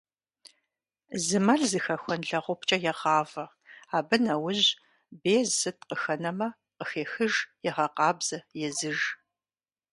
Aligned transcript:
Зы 1.25 1.39
мэл 1.45 1.61
зыхэхуэн 1.71 2.21
лэгъупкӏэ 2.29 2.77
егъавэ, 2.91 3.45
абы 3.97 4.17
нэужь 4.23 4.67
без, 5.21 5.47
сыт 5.59 5.77
къыхэнэмэ, 5.87 6.47
къыхехыж, 6.77 7.33
егъэкъабзэ, 7.69 8.37
езыж. 8.67 8.99